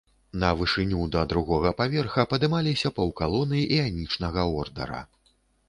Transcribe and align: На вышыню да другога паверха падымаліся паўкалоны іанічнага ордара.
На 0.43 0.47
вышыню 0.61 1.01
да 1.15 1.21
другога 1.33 1.73
паверха 1.83 2.25
падымаліся 2.33 2.93
паўкалоны 2.97 3.63
іанічнага 3.77 4.51
ордара. 4.59 5.07